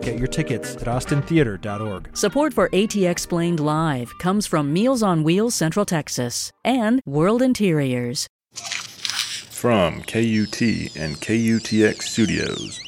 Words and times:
Get 0.00 0.18
your 0.18 0.28
tickets 0.28 0.76
at 0.76 0.84
austintheater.org. 0.84 2.16
Support 2.16 2.54
for 2.54 2.68
ATXplained 2.70 3.60
Live 3.60 4.10
comes 4.18 4.46
from 4.46 4.72
Meals 4.72 5.02
on 5.02 5.22
Wheels 5.24 5.54
Central 5.54 5.84
Texas 5.84 6.52
and 6.64 7.00
World 7.04 7.42
Interiors. 7.42 8.26
From 8.54 10.02
KUT 10.02 10.62
and 10.62 11.16
KUTX 11.16 12.02
Studios. 12.02 12.80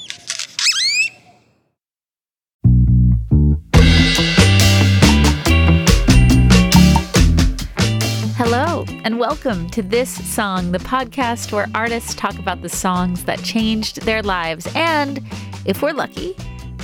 Hello, 8.37 8.84
and 9.05 9.19
welcome 9.19 9.69
to 9.70 9.83
This 9.83 10.11
Song, 10.33 10.73
the 10.73 10.79
podcast 10.79 11.53
where 11.53 11.67
artists 11.75 12.15
talk 12.15 12.39
about 12.39 12.62
the 12.62 12.69
songs 12.69 13.25
that 13.25 13.42
changed 13.42 14.03
their 14.03 14.23
lives 14.23 14.67
and, 14.75 15.20
if 15.67 15.83
we're 15.83 15.92
lucky, 15.92 16.34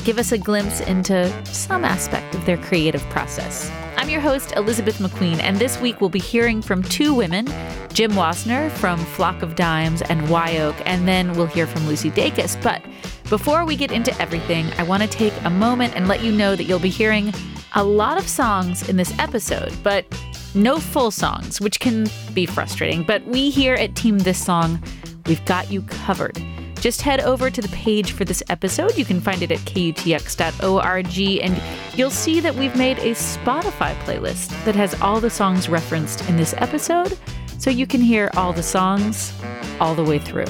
give 0.06 0.19
us 0.20 0.30
a 0.30 0.38
glimpse 0.38 0.80
into 0.83 1.28
some 1.46 1.84
aspect 1.84 2.33
of 2.37 2.47
their 2.47 2.56
creative 2.56 3.02
process. 3.10 3.69
I'm 3.97 4.09
your 4.09 4.20
host, 4.20 4.52
Elizabeth 4.55 4.98
McQueen, 4.98 5.41
and 5.41 5.56
this 5.56 5.80
week 5.80 6.01
we'll 6.01 6.10
be 6.10 6.20
hearing 6.20 6.62
from 6.62 6.84
two 6.84 7.12
women 7.12 7.47
Jenn 7.92 8.12
Wasner 8.12 8.70
from 8.70 9.00
Flock 9.00 9.42
of 9.42 9.56
Dimes 9.56 10.02
and 10.02 10.30
Wye 10.30 10.59
Oak, 10.59 10.77
and 10.87 11.09
then 11.09 11.33
we'll 11.33 11.47
hear 11.47 11.66
from 11.66 11.88
Lucy 11.88 12.12
Dacus. 12.12 12.62
But 12.62 12.84
before 13.28 13.64
we 13.64 13.75
get 13.75 13.91
into 13.91 14.17
everything, 14.22 14.67
I 14.78 14.84
want 14.84 15.03
to 15.03 15.08
take 15.08 15.33
a 15.42 15.50
moment 15.50 15.97
and 15.97 16.06
let 16.06 16.23
you 16.23 16.30
know 16.30 16.55
that 16.55 16.64
you'll 16.64 16.78
be 16.78 16.89
hearing 16.89 17.34
a 17.75 17.83
lot 17.83 18.17
of 18.17 18.28
songs 18.28 18.89
in 18.89 18.97
this 18.97 19.12
episode, 19.19 19.73
but 19.83 20.06
no 20.55 20.78
full 20.78 21.11
songs, 21.11 21.61
which 21.61 21.80
can 21.80 22.06
be 22.33 22.47
frustrating. 22.47 23.02
But 23.02 23.25
we 23.27 23.50
here 23.50 23.75
at 23.75 23.97
Team 23.97 24.20
This 24.20 24.39
Song, 24.39 24.80
we've 25.27 25.45
got 25.47 25.73
you 25.73 25.83
covered. 25.83 26.41
Just 26.80 27.02
head 27.02 27.20
over 27.20 27.50
to 27.50 27.60
the 27.60 27.69
page 27.69 28.12
for 28.12 28.24
this 28.24 28.42
episode. 28.48 28.96
You 28.96 29.05
can 29.05 29.20
find 29.20 29.42
it 29.42 29.50
at 29.50 29.58
kutx.org, 29.60 31.18
and 31.42 31.62
you'll 31.98 32.10
see 32.10 32.41
that 32.41 32.55
we've 32.55 32.77
made 32.77 32.98
a 32.98 33.12
Spotify 33.12 33.94
playlist 34.05 34.48
that 34.64 34.77
has 34.77 35.00
all 35.00 35.20
the 35.20 35.30
songs 35.30 35.68
referenced 35.68 36.28
in 36.28 36.36
this 36.36 36.55
episode, 36.58 37.18
so 37.58 37.70
you 37.70 37.86
can 37.86 38.00
hear 38.00 38.30
all 38.36 38.52
the 38.52 38.62
songs 38.62 39.33
all 39.80 39.94
the 39.94 40.05
way 40.05 40.18
through. 40.18 40.46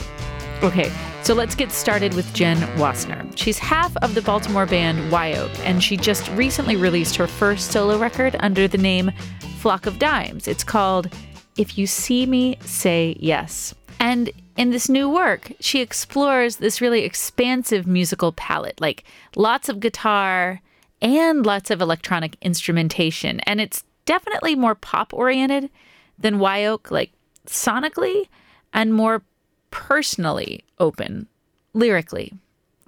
Okay, 0.62 0.90
so 1.22 1.34
let's 1.34 1.54
get 1.54 1.70
started 1.70 2.14
with 2.14 2.32
Jenn 2.32 2.58
Wasner. 2.78 3.36
She's 3.36 3.58
half 3.58 3.96
of 3.98 4.14
the 4.14 4.22
Baltimore 4.22 4.66
band 4.66 5.10
Wye 5.12 5.34
Oak, 5.34 5.50
and 5.60 5.82
she 5.82 5.96
just 5.96 6.28
recently 6.30 6.76
released 6.76 7.16
her 7.16 7.26
first 7.26 7.70
solo 7.70 7.98
record 7.98 8.36
under 8.40 8.66
the 8.66 8.78
name 8.78 9.10
Flock 9.58 9.86
of 9.86 9.98
Dimes. 9.98 10.48
It's 10.48 10.64
called 10.64 11.12
If 11.56 11.76
You 11.78 11.86
See 11.86 12.26
Me, 12.26 12.56
Say 12.60 13.16
Yes. 13.20 13.74
And 14.00 14.30
in 14.56 14.70
this 14.70 14.88
new 14.88 15.08
work, 15.08 15.52
she 15.60 15.80
explores 15.80 16.56
this 16.56 16.80
really 16.80 17.02
expansive 17.02 17.86
musical 17.86 18.32
palette, 18.32 18.80
like 18.80 19.04
lots 19.34 19.68
of 19.68 19.80
guitar 19.80 20.62
and 21.02 21.44
lots 21.44 21.70
of 21.70 21.80
electronic 21.80 22.36
instrumentation. 22.40 23.40
And 23.40 23.60
it's 23.60 23.84
definitely 24.06 24.54
more 24.54 24.74
pop 24.74 25.12
oriented 25.12 25.70
than 26.18 26.38
Wye 26.38 26.66
like 26.90 27.12
sonically, 27.46 28.28
and 28.72 28.94
more 28.94 29.22
personally 29.70 30.64
open 30.78 31.28
lyrically. 31.74 32.32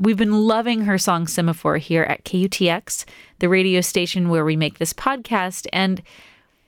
We've 0.00 0.16
been 0.16 0.46
loving 0.46 0.82
her 0.82 0.96
song 0.96 1.26
Semaphore 1.26 1.78
here 1.78 2.04
at 2.04 2.24
KUTX, 2.24 3.04
the 3.40 3.48
radio 3.48 3.80
station 3.80 4.28
where 4.28 4.44
we 4.44 4.56
make 4.56 4.78
this 4.78 4.92
podcast, 4.92 5.66
and 5.72 6.02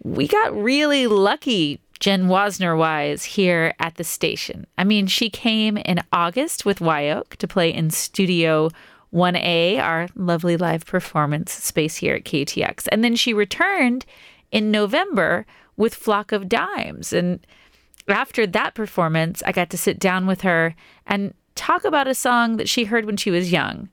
we 0.02 0.26
got 0.26 0.54
really 0.54 1.06
lucky 1.06 1.79
Jenn 2.00 2.28
Wasner 2.28 2.76
wise 2.76 3.24
here 3.24 3.74
at 3.78 3.96
the 3.96 4.04
station. 4.04 4.66
I 4.78 4.84
mean, 4.84 5.06
she 5.06 5.28
came 5.28 5.76
in 5.76 6.02
August 6.12 6.64
with 6.64 6.80
Wye 6.80 7.10
Oak 7.10 7.36
to 7.36 7.46
play 7.46 7.72
in 7.72 7.90
Studio 7.90 8.70
1A, 9.12 9.78
our 9.78 10.08
lovely 10.14 10.56
live 10.56 10.86
performance 10.86 11.52
space 11.52 11.96
here 11.96 12.14
at 12.14 12.24
KTX. 12.24 12.88
And 12.90 13.04
then 13.04 13.16
she 13.16 13.34
returned 13.34 14.06
in 14.50 14.70
November 14.70 15.44
with 15.76 15.94
Flock 15.94 16.32
of 16.32 16.48
Dimes. 16.48 17.12
And 17.12 17.46
after 18.08 18.46
that 18.46 18.74
performance, 18.74 19.42
I 19.44 19.52
got 19.52 19.68
to 19.70 19.78
sit 19.78 19.98
down 19.98 20.26
with 20.26 20.40
her 20.40 20.74
and 21.06 21.34
talk 21.54 21.84
about 21.84 22.08
a 22.08 22.14
song 22.14 22.56
that 22.56 22.68
she 22.68 22.84
heard 22.84 23.04
when 23.04 23.18
she 23.18 23.30
was 23.30 23.52
young, 23.52 23.90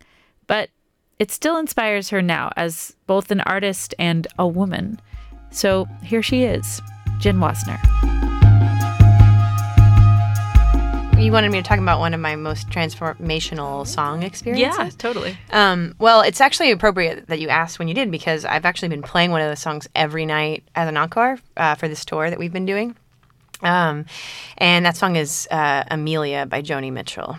but 0.48 0.70
it 1.20 1.32
still 1.32 1.58
inspires 1.58 2.10
her 2.12 2.22
now 2.22 2.54
as 2.56 2.96
both 3.06 3.32
an 3.32 3.42
artist 3.42 3.94
and 4.00 4.28
a 4.40 4.48
woman. 4.48 5.02
So 5.52 5.88
here 6.04 6.22
she 6.22 6.44
is. 6.44 6.82
Jenn 7.20 7.38
Wasner. 7.38 7.78
You 11.20 11.32
wanted 11.32 11.52
me 11.52 11.58
to 11.58 11.64
talk 11.64 11.80
about 11.80 12.00
one 12.00 12.14
of 12.14 12.20
my 12.20 12.36
most 12.36 12.70
transformational 12.70 13.88
song 13.88 14.22
experiences? 14.22 14.78
Yeah, 14.78 14.90
totally. 15.00 15.38
Um, 15.52 15.96
well, 15.98 16.22
it's 16.22 16.40
actually 16.40 16.70
appropriate 16.70 17.28
that 17.28 17.40
you 17.40 17.50
asked 17.50 17.80
when 17.80 17.88
you 17.88 17.96
did 17.96 18.12
because 18.12 18.46
I've 18.46 18.66
actually 18.66 18.90
been 18.90 19.02
playing 19.02 19.32
one 19.32 19.42
of 19.42 19.50
those 19.50 19.60
songs 19.60 19.90
every 19.96 20.28
night 20.28 20.64
as 20.76 20.88
an 20.88 20.96
encore 20.96 21.40
uh, 21.58 21.74
for 21.74 21.88
this 21.88 22.06
tour 22.06 22.30
that 22.30 22.38
we've 22.38 22.54
been 22.54 22.68
doing. 22.68 22.96
Um, 23.64 24.06
and 24.60 24.86
that 24.86 24.96
song 24.96 25.16
is 25.16 25.48
uh, 25.50 25.86
Amelia 25.90 26.46
by 26.46 26.62
Joni 26.62 26.94
Mitchell. 26.94 27.38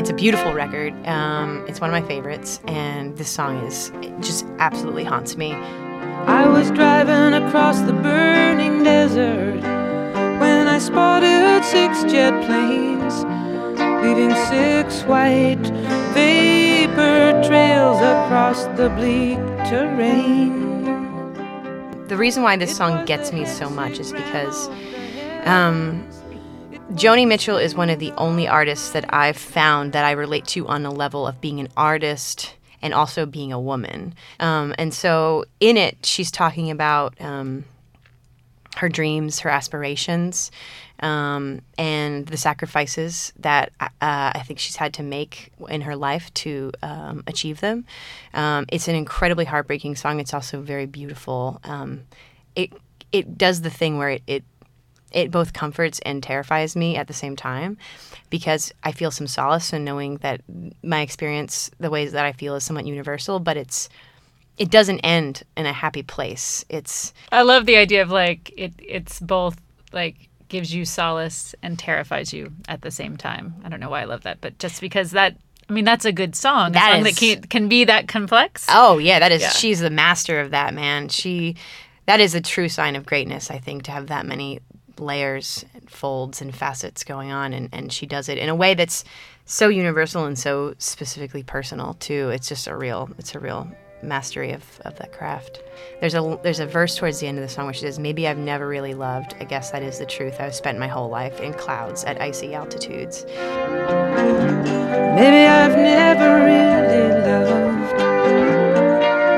It's 0.00 0.08
a 0.08 0.14
beautiful 0.14 0.54
record. 0.54 0.94
Um, 1.06 1.62
it's 1.68 1.78
one 1.78 1.90
of 1.90 1.92
my 1.92 2.08
favorites, 2.08 2.58
and 2.66 3.18
this 3.18 3.28
song 3.28 3.58
is 3.66 3.92
it 4.00 4.18
just 4.22 4.46
absolutely 4.58 5.04
haunts 5.04 5.36
me. 5.36 5.52
I 5.52 6.48
was 6.48 6.70
driving 6.70 7.34
across 7.34 7.82
the 7.82 7.92
burning 7.92 8.82
desert 8.82 9.60
when 10.40 10.68
I 10.68 10.78
spotted 10.78 11.62
six 11.66 12.02
jet 12.10 12.32
planes, 12.46 13.24
leaving 14.02 14.34
six 14.46 15.02
white 15.02 15.66
vapor 16.14 17.46
trails 17.46 17.98
across 17.98 18.64
the 18.78 18.88
bleak 18.96 19.36
terrain. 19.68 20.94
The 22.08 22.16
reason 22.16 22.42
why 22.42 22.56
this 22.56 22.74
song 22.74 23.04
gets 23.04 23.34
me 23.34 23.44
so 23.44 23.68
much 23.68 23.98
is 23.98 24.12
because 24.12 24.70
um, 25.44 26.08
Joni 26.94 27.26
Mitchell 27.26 27.56
is 27.56 27.74
one 27.74 27.88
of 27.88 28.00
the 28.00 28.12
only 28.18 28.48
artists 28.48 28.90
that 28.90 29.14
I've 29.14 29.36
found 29.36 29.92
that 29.92 30.04
I 30.04 30.10
relate 30.10 30.44
to 30.48 30.66
on 30.66 30.84
a 30.84 30.90
level 30.90 31.24
of 31.24 31.40
being 31.40 31.60
an 31.60 31.68
artist 31.76 32.56
and 32.82 32.92
also 32.92 33.26
being 33.26 33.52
a 33.52 33.60
woman. 33.60 34.14
Um, 34.40 34.74
and 34.76 34.92
so 34.92 35.44
in 35.60 35.76
it, 35.76 36.04
she's 36.04 36.32
talking 36.32 36.68
about 36.68 37.18
um, 37.20 37.64
her 38.76 38.88
dreams, 38.88 39.38
her 39.40 39.50
aspirations, 39.50 40.50
um, 40.98 41.60
and 41.78 42.26
the 42.26 42.36
sacrifices 42.36 43.32
that 43.38 43.70
uh, 43.80 43.88
I 44.00 44.42
think 44.44 44.58
she's 44.58 44.76
had 44.76 44.92
to 44.94 45.04
make 45.04 45.52
in 45.68 45.82
her 45.82 45.94
life 45.94 46.34
to 46.34 46.72
um, 46.82 47.22
achieve 47.28 47.60
them. 47.60 47.84
Um, 48.34 48.66
it's 48.68 48.88
an 48.88 48.96
incredibly 48.96 49.44
heartbreaking 49.44 49.94
song. 49.94 50.18
It's 50.18 50.34
also 50.34 50.60
very 50.60 50.86
beautiful. 50.86 51.60
Um, 51.62 52.02
it 52.56 52.72
it 53.12 53.36
does 53.36 53.62
the 53.62 53.70
thing 53.70 53.98
where 53.98 54.10
it, 54.10 54.22
it 54.26 54.44
it 55.12 55.30
both 55.30 55.52
comforts 55.52 55.98
and 56.04 56.22
terrifies 56.22 56.76
me 56.76 56.96
at 56.96 57.06
the 57.08 57.12
same 57.14 57.36
time 57.36 57.76
because 58.30 58.72
I 58.84 58.92
feel 58.92 59.10
some 59.10 59.26
solace 59.26 59.72
in 59.72 59.84
knowing 59.84 60.16
that 60.18 60.40
my 60.82 61.00
experience, 61.00 61.70
the 61.80 61.90
ways 61.90 62.12
that 62.12 62.24
I 62.24 62.32
feel, 62.32 62.54
is 62.54 62.64
somewhat 62.64 62.86
universal, 62.86 63.40
but 63.40 63.56
it's 63.56 63.88
it 64.56 64.70
doesn't 64.70 65.00
end 65.00 65.42
in 65.56 65.64
a 65.66 65.72
happy 65.72 66.02
place. 66.02 66.64
It's 66.68 67.12
I 67.32 67.42
love 67.42 67.66
the 67.66 67.76
idea 67.76 68.02
of 68.02 68.10
like 68.10 68.52
it 68.56 68.72
it's 68.78 69.18
both 69.20 69.56
like 69.92 70.28
gives 70.48 70.74
you 70.74 70.84
solace 70.84 71.54
and 71.62 71.78
terrifies 71.78 72.32
you 72.32 72.52
at 72.68 72.82
the 72.82 72.90
same 72.90 73.16
time. 73.16 73.54
I 73.64 73.68
don't 73.68 73.80
know 73.80 73.88
why 73.90 74.02
I 74.02 74.04
love 74.04 74.22
that, 74.22 74.40
but 74.40 74.58
just 74.58 74.80
because 74.80 75.12
that 75.12 75.36
I 75.68 75.72
mean 75.72 75.84
that's 75.84 76.04
a 76.04 76.12
good 76.12 76.34
song. 76.36 76.72
That 76.72 76.90
a 76.92 76.96
song 76.96 77.06
is- 77.06 77.14
that 77.14 77.20
can, 77.20 77.42
can 77.42 77.68
be 77.68 77.84
that 77.84 78.06
complex. 78.08 78.66
oh 78.68 78.98
yeah, 78.98 79.18
that 79.18 79.32
is 79.32 79.42
Yeah. 79.42 79.50
she's 79.50 79.80
the 79.80 79.90
master 79.90 80.40
of 80.40 80.50
that 80.50 80.74
man. 80.74 81.08
She 81.08 81.56
that 82.06 82.18
is 82.20 82.34
a 82.34 82.40
true 82.40 82.68
sign 82.68 82.96
of 82.96 83.06
greatness, 83.06 83.50
I 83.50 83.58
think, 83.58 83.84
to 83.84 83.92
have 83.92 84.08
that 84.08 84.26
many 84.26 84.58
layers, 85.00 85.64
and 85.74 85.90
folds, 85.90 86.40
and 86.40 86.54
facets 86.54 87.04
going 87.04 87.32
on, 87.32 87.52
and, 87.52 87.68
and 87.72 87.92
she 87.92 88.06
does 88.06 88.28
it 88.28 88.38
in 88.38 88.48
a 88.48 88.54
way 88.54 88.74
that's 88.74 89.04
so 89.44 89.68
universal 89.68 90.24
and 90.26 90.38
so 90.38 90.74
specifically 90.78 91.42
personal 91.42 91.94
too. 91.94 92.30
It's 92.30 92.48
just 92.48 92.66
a 92.68 92.76
real, 92.76 93.10
it's 93.18 93.34
a 93.34 93.40
real 93.40 93.68
mastery 94.02 94.52
of, 94.52 94.64
of 94.84 94.96
that 94.96 95.12
craft. 95.12 95.62
There's 96.00 96.14
a 96.14 96.38
there's 96.42 96.60
a 96.60 96.66
verse 96.66 96.96
towards 96.96 97.20
the 97.20 97.26
end 97.26 97.38
of 97.38 97.42
the 97.42 97.48
song 97.48 97.66
where 97.66 97.74
she 97.74 97.80
says, 97.80 97.98
"Maybe 97.98 98.26
I've 98.26 98.38
never 98.38 98.66
really 98.66 98.94
loved. 98.94 99.34
I 99.40 99.44
guess 99.44 99.70
that 99.70 99.82
is 99.82 99.98
the 99.98 100.06
truth. 100.06 100.40
I've 100.40 100.54
spent 100.54 100.78
my 100.78 100.88
whole 100.88 101.08
life 101.08 101.40
in 101.40 101.52
clouds 101.52 102.04
at 102.04 102.20
icy 102.20 102.54
altitudes." 102.54 103.24
Maybe 105.16 105.46
I've 105.46 105.76
never 105.76 106.44
really 106.44 107.10
loved. 107.26 108.00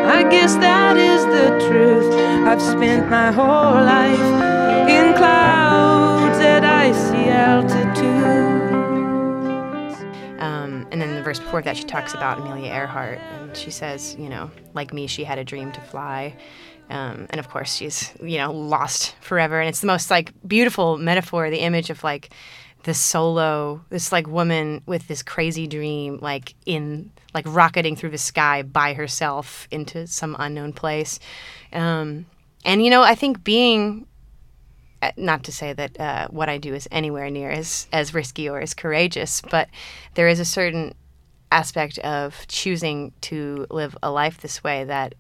I 0.05 0.23
guess 0.31 0.55
that 0.57 0.97
is 0.97 1.25
the 1.27 1.49
truth. 1.69 2.13
I've 2.47 2.63
spent 2.63 3.11
my 3.11 3.33
whole 3.33 3.75
life 3.85 4.22
clouds 5.15 6.39
at 6.39 6.65
icy 6.65 7.29
altitudes. 7.29 8.03
Um, 10.41 10.87
and 10.91 11.01
then 11.01 11.15
the 11.15 11.23
verse 11.23 11.39
before 11.39 11.63
that, 11.63 11.77
she 11.77 11.85
talks 11.85 12.15
about 12.15 12.39
Amelia 12.39 12.73
Earhart, 12.73 13.19
and 13.19 13.57
she 13.57 13.71
says, 13.71 14.17
you 14.19 14.29
know, 14.29 14.51
like 14.75 14.93
me, 14.93 15.07
she 15.07 15.25
had 15.25 15.39
a 15.39 15.45
dream 15.45 15.73
to 15.73 15.81
fly. 15.81 16.37
Um, 16.91 17.27
and 17.31 17.39
of 17.39 17.49
course, 17.49 17.75
she's, 17.75 18.13
you 18.23 18.39
know, 18.39 18.53
lost 18.53 19.15
forever. 19.21 19.61
And 19.61 19.69
it's 19.69 19.81
the 19.81 19.87
most 19.87 20.11
like 20.11 20.33
beautiful 20.47 20.99
metaphor, 20.99 21.49
the 21.49 21.61
image 21.61 21.91
of 21.91 22.05
like 22.05 22.35
this 22.85 22.99
solo, 22.99 23.83
this 23.91 24.13
like 24.13 24.27
woman 24.27 24.83
with 24.87 25.09
this 25.09 25.23
crazy 25.23 25.67
dream, 25.67 26.19
like 26.21 26.55
in 26.67 27.11
like 27.35 27.45
rocketing 27.49 27.97
through 27.97 28.11
the 28.11 28.19
sky 28.19 28.63
by 28.63 28.93
herself 28.93 29.69
into 29.71 30.07
some 30.07 30.37
unknown 30.39 30.73
place. 30.73 31.19
Um, 31.73 32.27
and 32.65 32.85
you 32.85 32.91
know, 32.91 33.03
I 33.03 33.15
think 33.15 33.43
being 33.43 34.07
not 35.17 35.45
to 35.45 35.53
say 35.53 35.73
that 35.73 35.99
uh, 35.99 36.29
what 36.29 36.49
I 36.49 36.59
do 36.59 36.75
is 36.75 36.89
anywhere 36.91 37.31
near 37.31 37.51
as 37.51 37.87
as 37.93 38.15
risky 38.15 38.49
or 38.49 38.61
as 38.61 38.75
courageous, 38.75 39.43
but 39.51 39.69
there 40.15 40.29
is 40.29 40.41
a 40.41 40.45
certain 40.45 40.95
aspect 41.51 41.99
of 41.99 42.47
choosing 42.49 43.13
to 43.21 43.67
live 43.71 43.97
a 44.03 44.11
life 44.11 44.41
this 44.41 44.65
way 44.65 44.85
that 44.85 45.15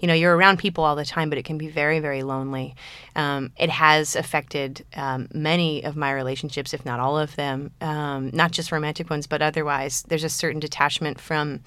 you 0.00 0.08
know 0.08 0.14
you're 0.14 0.36
around 0.36 0.58
people 0.58 0.82
all 0.82 0.96
the 0.96 1.04
time 1.04 1.28
but 1.28 1.38
it 1.38 1.44
can 1.44 1.58
be 1.58 1.68
very 1.68 2.00
very 2.00 2.22
lonely. 2.22 2.74
Um, 3.14 3.52
it 3.56 3.70
has 3.70 4.16
affected 4.16 4.84
um, 4.96 5.28
many 5.32 5.84
of 5.84 5.94
my 5.96 6.12
relationships 6.12 6.74
if 6.74 6.84
not 6.84 6.98
all 6.98 7.18
of 7.18 7.36
them. 7.36 7.70
Um, 7.80 8.30
not 8.32 8.50
just 8.50 8.72
romantic 8.72 9.08
ones 9.08 9.26
but 9.26 9.42
otherwise 9.42 10.02
there's 10.08 10.24
a 10.24 10.28
certain 10.28 10.60
detachment 10.60 11.20
from 11.20 11.60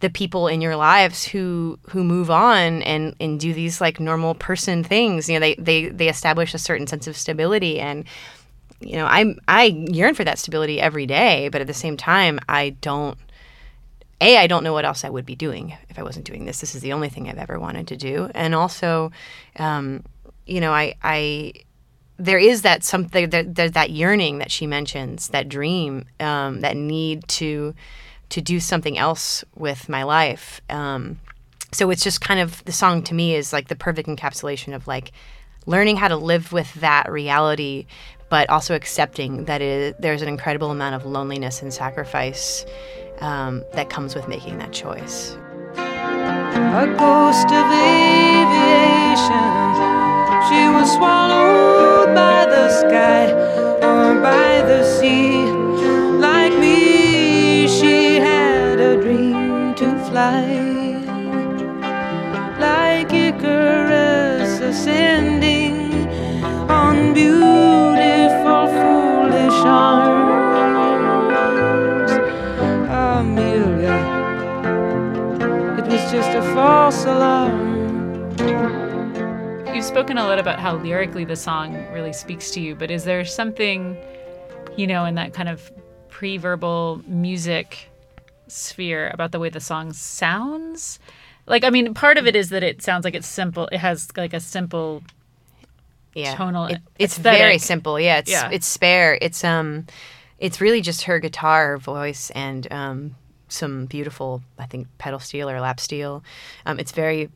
the 0.00 0.10
people 0.10 0.48
in 0.48 0.60
your 0.60 0.76
lives 0.76 1.24
who 1.24 1.78
who 1.90 2.02
move 2.02 2.30
on 2.30 2.82
and 2.82 3.14
and 3.20 3.38
do 3.38 3.54
these 3.54 3.80
like 3.80 4.00
normal 4.00 4.34
person 4.34 4.82
things. 4.82 5.28
You 5.28 5.36
know 5.36 5.40
they 5.40 5.54
they 5.54 5.88
they 5.88 6.08
establish 6.08 6.54
a 6.54 6.58
certain 6.58 6.86
sense 6.86 7.06
of 7.06 7.16
stability 7.16 7.78
and 7.80 8.04
you 8.80 8.96
know 8.96 9.06
i 9.06 9.34
i 9.46 9.64
yearn 9.64 10.14
for 10.14 10.24
that 10.24 10.38
stability 10.38 10.80
every 10.80 11.06
day 11.06 11.48
but 11.50 11.60
at 11.60 11.66
the 11.66 11.74
same 11.74 11.96
time 11.96 12.40
i 12.48 12.70
don't 12.80 13.18
a 14.20 14.38
i 14.38 14.46
don't 14.46 14.64
know 14.64 14.72
what 14.72 14.84
else 14.84 15.04
i 15.04 15.10
would 15.10 15.26
be 15.26 15.36
doing 15.36 15.76
if 15.88 15.98
i 15.98 16.02
wasn't 16.02 16.24
doing 16.24 16.44
this. 16.44 16.60
This 16.60 16.74
is 16.74 16.82
the 16.82 16.92
only 16.92 17.08
thing 17.08 17.28
i've 17.28 17.38
ever 17.38 17.58
wanted 17.58 17.88
to 17.88 17.96
do. 17.96 18.30
And 18.34 18.54
also 18.54 19.12
um, 19.58 20.02
you 20.46 20.60
know 20.60 20.72
i 20.72 20.94
i 21.02 21.52
there 22.16 22.38
is 22.38 22.62
that 22.62 22.84
something 22.84 23.30
that 23.30 23.54
that 23.54 23.90
yearning 23.90 24.38
that 24.38 24.50
she 24.50 24.66
mentions 24.66 25.28
that 25.28 25.48
dream 25.48 26.04
um, 26.18 26.60
that 26.60 26.76
need 26.76 27.26
to 27.28 27.74
to 28.30 28.40
do 28.40 28.60
something 28.60 28.98
else 28.98 29.44
with 29.54 29.88
my 29.88 30.02
life 30.02 30.60
um, 30.70 31.20
so 31.72 31.90
it's 31.90 32.02
just 32.02 32.20
kind 32.20 32.40
of 32.40 32.64
the 32.64 32.72
song 32.72 33.02
to 33.02 33.14
me 33.14 33.34
is 33.34 33.52
like 33.52 33.68
the 33.68 33.76
perfect 33.76 34.08
encapsulation 34.08 34.74
of 34.74 34.86
like 34.86 35.12
learning 35.66 35.96
how 35.96 36.08
to 36.08 36.16
live 36.16 36.52
with 36.52 36.72
that 36.74 37.10
reality 37.10 37.86
but 38.30 38.48
also 38.48 38.74
accepting 38.74 39.44
that 39.44 39.60
it, 39.60 40.00
there's 40.00 40.22
an 40.22 40.28
incredible 40.28 40.70
amount 40.70 40.94
of 40.94 41.04
loneliness 41.04 41.60
and 41.60 41.74
sacrifice 41.74 42.64
um, 43.18 43.62
that 43.74 43.90
comes 43.90 44.14
with 44.14 44.26
making 44.28 44.56
that 44.58 44.72
choice. 44.72 45.36
A 45.76 46.86
ghost 46.96 47.50
of 47.50 47.66
aviation. 47.72 49.50
She 50.48 50.68
was 50.72 50.92
swallowed 50.94 52.14
by 52.14 52.46
the 52.46 52.70
sky 52.70 53.32
or 53.82 54.20
by 54.20 54.62
the 54.62 54.84
sea. 54.84 55.59
Fly. 60.20 60.44
Like 62.58 63.12
Icarus 63.12 64.60
ascending 64.60 66.08
on 66.68 67.14
beautiful, 67.14 68.66
foolish 68.80 69.60
arms. 69.64 70.12
Amelia, 72.90 73.98
it 75.78 75.86
was 75.86 76.02
just 76.12 76.30
a 76.36 76.42
false 76.54 77.04
alarm. 77.04 77.70
You've 79.74 79.84
spoken 79.84 80.18
a 80.18 80.24
lot 80.24 80.38
about 80.38 80.60
how 80.60 80.76
lyrically 80.76 81.24
the 81.24 81.36
song 81.36 81.74
really 81.92 82.12
speaks 82.12 82.50
to 82.50 82.60
you, 82.60 82.74
but 82.74 82.90
is 82.90 83.04
there 83.04 83.24
something, 83.24 83.96
you 84.76 84.86
know, 84.86 85.06
in 85.06 85.14
that 85.14 85.32
kind 85.32 85.48
of 85.48 85.72
pre 86.10 86.36
verbal 86.36 87.00
music 87.06 87.89
sphere 88.50 89.10
about 89.12 89.32
the 89.32 89.38
way 89.38 89.48
the 89.48 89.60
song 89.60 89.92
sounds? 89.92 90.98
Like, 91.46 91.64
I 91.64 91.70
mean, 91.70 91.94
part 91.94 92.18
of 92.18 92.26
it 92.26 92.36
is 92.36 92.50
that 92.50 92.62
it 92.62 92.82
sounds 92.82 93.04
like 93.04 93.14
it's 93.14 93.26
simple, 93.26 93.68
it 93.72 93.78
has 93.78 94.08
like 94.16 94.32
a 94.34 94.40
simple 94.40 95.02
yeah. 96.14 96.34
tonal 96.34 96.66
It, 96.66 96.80
it's 96.98 97.16
aesthetic. 97.16 97.38
very 97.40 97.58
simple. 97.58 97.98
Yeah, 97.98 98.18
it's 98.18 98.30
Yeah. 98.30 98.50
it's 98.50 98.66
spare. 98.66 99.18
It's 99.20 99.42
um, 99.44 99.86
it's 100.38 100.60
really 100.60 100.80
just 100.80 101.02
her 101.04 101.18
guitar, 101.18 101.78
voice, 101.78 102.30
and 102.30 102.70
um, 102.72 103.14
some 103.48 103.86
beautiful, 103.86 104.42
I 104.58 104.66
think, 104.66 104.86
pedal 104.98 105.18
steel 105.20 105.48
or 105.50 105.60
lap 105.60 105.80
steel. 105.80 106.22
Um, 106.66 106.78
it's 106.78 106.92
very, 106.92 107.30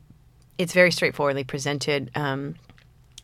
it's 0.59 0.73
very 0.73 0.91
straightforwardly 0.91 1.45
presented. 1.45 2.11
Um, 2.15 2.57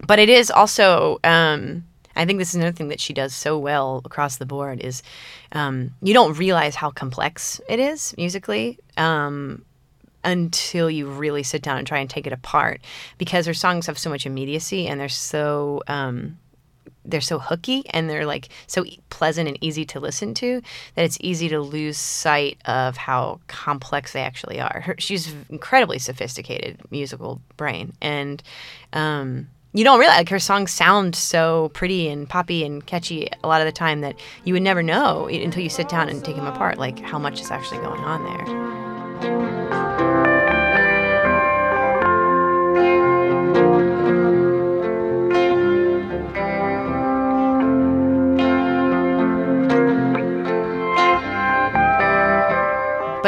but 0.06 0.18
it 0.18 0.28
is 0.28 0.50
also. 0.50 1.18
Um, 1.24 1.84
I 2.16 2.24
think 2.24 2.38
this 2.38 2.50
is 2.50 2.56
another 2.56 2.72
thing 2.72 2.88
that 2.88 3.00
she 3.00 3.12
does 3.12 3.34
so 3.34 3.58
well 3.58 4.02
across 4.04 4.36
the 4.36 4.46
board 4.46 4.80
is 4.80 5.02
um, 5.52 5.92
you 6.02 6.12
don't 6.14 6.36
realize 6.36 6.74
how 6.74 6.90
complex 6.90 7.60
it 7.68 7.78
is 7.78 8.14
musically. 8.16 8.78
Um, 8.96 9.64
until 10.22 10.90
you 10.90 11.08
really 11.08 11.42
sit 11.42 11.62
down 11.62 11.78
and 11.78 11.86
try 11.86 11.98
and 11.98 12.10
take 12.10 12.26
it 12.26 12.32
apart 12.32 12.82
because 13.16 13.46
her 13.46 13.54
songs 13.54 13.86
have 13.86 13.98
so 13.98 14.10
much 14.10 14.26
immediacy 14.26 14.86
and 14.86 15.00
they're 15.00 15.08
so 15.08 15.82
um, 15.88 16.36
they're 17.04 17.20
so 17.20 17.38
hooky 17.38 17.82
and 17.90 18.08
they're 18.08 18.26
like 18.26 18.48
so 18.66 18.84
pleasant 19.08 19.48
and 19.48 19.58
easy 19.60 19.84
to 19.84 20.00
listen 20.00 20.34
to 20.34 20.60
that 20.94 21.04
it's 21.04 21.18
easy 21.20 21.48
to 21.48 21.60
lose 21.60 21.96
sight 21.96 22.58
of 22.66 22.96
how 22.96 23.40
complex 23.46 24.12
they 24.12 24.22
actually 24.22 24.60
are. 24.60 24.82
Her, 24.84 24.94
she's 24.98 25.34
incredibly 25.48 25.98
sophisticated 25.98 26.80
musical 26.90 27.40
brain 27.56 27.94
and 28.00 28.42
um, 28.92 29.48
you 29.72 29.84
don't 29.84 30.00
realize 30.00 30.18
like 30.18 30.28
her 30.28 30.38
songs 30.38 30.70
sound 30.70 31.14
so 31.14 31.70
pretty 31.74 32.08
and 32.08 32.28
poppy 32.28 32.64
and 32.64 32.86
catchy 32.86 33.28
a 33.44 33.48
lot 33.48 33.60
of 33.60 33.66
the 33.66 33.72
time 33.72 34.00
that 34.00 34.18
you 34.44 34.52
would 34.52 34.62
never 34.62 34.82
know 34.82 35.26
until 35.26 35.62
you 35.62 35.68
sit 35.68 35.88
down 35.88 36.08
and 36.08 36.24
take 36.24 36.36
them 36.36 36.46
apart 36.46 36.78
like 36.78 36.98
how 37.00 37.18
much 37.18 37.40
is 37.40 37.50
actually 37.50 37.78
going 37.78 38.00
on 38.00 38.24
there. 38.24 38.79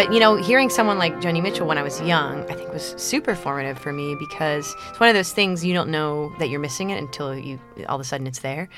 But 0.02 0.12
you 0.12 0.18
know, 0.18 0.34
hearing 0.34 0.68
someone 0.68 0.98
like 0.98 1.14
Joni 1.20 1.40
Mitchell 1.40 1.64
when 1.64 1.78
I 1.78 1.82
was 1.84 2.00
young, 2.00 2.42
I 2.50 2.54
think 2.54 2.72
was 2.72 2.92
super 2.96 3.36
formative 3.36 3.78
for 3.78 3.92
me 3.92 4.16
because 4.16 4.74
it's 4.88 4.98
one 4.98 5.08
of 5.08 5.14
those 5.14 5.32
things 5.32 5.64
you 5.64 5.74
don't 5.74 5.90
know 5.90 6.34
that 6.40 6.48
you're 6.48 6.58
missing 6.58 6.90
it 6.90 6.98
until 6.98 7.38
you 7.38 7.60
all 7.88 7.94
of 7.94 8.00
a 8.00 8.04
sudden 8.04 8.26
it's 8.26 8.40
there. 8.40 8.68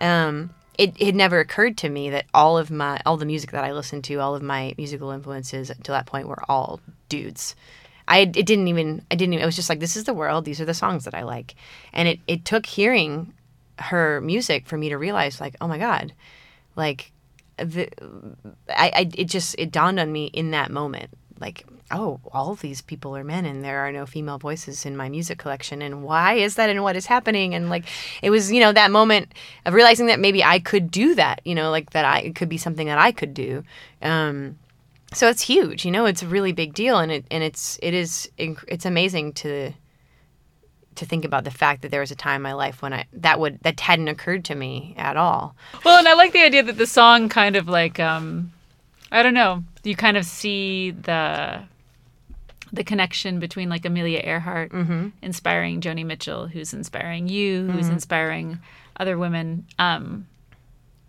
Um, 0.00 0.54
it 0.78 0.94
it 0.98 1.14
never 1.14 1.38
occurred 1.38 1.76
to 1.78 1.90
me 1.90 2.08
that 2.08 2.24
all 2.32 2.56
of 2.56 2.70
my 2.70 2.98
all 3.04 3.18
the 3.18 3.26
music 3.26 3.50
that 3.50 3.62
I 3.62 3.72
listened 3.72 4.04
to, 4.04 4.20
all 4.20 4.34
of 4.34 4.42
my 4.42 4.72
musical 4.78 5.10
influences 5.10 5.70
to 5.82 5.92
that 5.92 6.06
point 6.06 6.28
were 6.28 6.42
all 6.48 6.80
dudes. 7.10 7.54
I 8.08 8.20
it 8.20 8.32
didn't 8.46 8.68
even 8.68 9.04
I 9.10 9.16
didn't 9.16 9.34
even, 9.34 9.42
it 9.42 9.46
was 9.46 9.56
just 9.56 9.68
like 9.68 9.80
this 9.80 9.96
is 9.96 10.04
the 10.04 10.14
world, 10.14 10.46
these 10.46 10.62
are 10.62 10.64
the 10.64 10.72
songs 10.72 11.04
that 11.04 11.14
I 11.14 11.24
like. 11.24 11.56
And 11.92 12.08
it 12.08 12.20
it 12.26 12.46
took 12.46 12.64
hearing 12.64 13.34
her 13.80 14.22
music 14.22 14.66
for 14.66 14.78
me 14.78 14.88
to 14.88 14.96
realize 14.96 15.42
like, 15.42 15.56
oh 15.60 15.68
my 15.68 15.76
god, 15.76 16.14
like 16.74 17.12
the, 17.64 17.88
I, 18.68 18.92
I 18.94 19.10
it 19.14 19.24
just 19.24 19.54
it 19.58 19.70
dawned 19.70 20.00
on 20.00 20.10
me 20.10 20.26
in 20.26 20.50
that 20.50 20.70
moment 20.70 21.10
like 21.40 21.66
oh 21.90 22.20
all 22.32 22.54
these 22.54 22.82
people 22.82 23.16
are 23.16 23.24
men 23.24 23.44
and 23.44 23.64
there 23.64 23.80
are 23.80 23.90
no 23.90 24.06
female 24.06 24.38
voices 24.38 24.86
in 24.86 24.96
my 24.96 25.08
music 25.08 25.38
collection 25.38 25.82
and 25.82 26.02
why 26.02 26.34
is 26.34 26.54
that 26.54 26.70
and 26.70 26.82
what 26.82 26.96
is 26.96 27.06
happening? 27.06 27.54
And 27.54 27.70
like 27.70 27.84
it 28.22 28.30
was 28.30 28.52
you 28.52 28.60
know 28.60 28.72
that 28.72 28.90
moment 28.90 29.32
of 29.66 29.74
realizing 29.74 30.06
that 30.06 30.20
maybe 30.20 30.44
I 30.44 30.58
could 30.58 30.90
do 30.90 31.14
that 31.16 31.40
you 31.44 31.54
know 31.54 31.70
like 31.70 31.90
that 31.90 32.04
I 32.04 32.20
it 32.20 32.34
could 32.34 32.48
be 32.48 32.58
something 32.58 32.86
that 32.86 32.98
I 32.98 33.12
could 33.12 33.34
do. 33.34 33.64
Um 34.02 34.58
so 35.12 35.28
it's 35.28 35.42
huge 35.42 35.84
you 35.84 35.90
know 35.90 36.06
it's 36.06 36.22
a 36.22 36.26
really 36.26 36.52
big 36.52 36.74
deal 36.74 36.98
and 36.98 37.10
it 37.10 37.24
and 37.30 37.42
it's 37.42 37.78
it 37.82 37.94
is 37.94 38.30
it's 38.38 38.84
amazing 38.84 39.32
to 39.32 39.72
to 40.96 41.04
think 41.06 41.24
about 41.24 41.44
the 41.44 41.50
fact 41.50 41.82
that 41.82 41.90
there 41.90 42.00
was 42.00 42.10
a 42.10 42.16
time 42.16 42.36
in 42.36 42.42
my 42.42 42.52
life 42.52 42.82
when 42.82 42.92
I 42.92 43.06
that 43.12 43.38
would 43.40 43.58
that 43.62 43.80
hadn't 43.80 44.08
occurred 44.08 44.44
to 44.46 44.54
me 44.54 44.94
at 44.98 45.16
all 45.16 45.54
Well, 45.84 45.98
and 45.98 46.08
I 46.08 46.14
like 46.14 46.32
the 46.32 46.42
idea 46.42 46.62
that 46.62 46.76
the 46.78 46.86
song 46.86 47.28
kind 47.28 47.56
of 47.56 47.68
like 47.68 47.98
um 48.00 48.52
I 49.12 49.22
don't 49.22 49.34
know, 49.34 49.64
you 49.82 49.96
kind 49.96 50.16
of 50.16 50.24
see 50.24 50.90
the 50.92 51.62
the 52.72 52.84
connection 52.84 53.40
between 53.40 53.68
like 53.68 53.84
Amelia 53.84 54.20
Earhart 54.22 54.70
Mm-hmm. 54.72 55.08
inspiring 55.22 55.80
Joni 55.80 56.04
Mitchell, 56.06 56.46
who's 56.46 56.72
inspiring 56.72 57.28
you, 57.28 57.68
who's 57.70 57.88
inspiring 57.88 58.60
other 58.96 59.16
women. 59.18 59.66
Um 59.78 60.26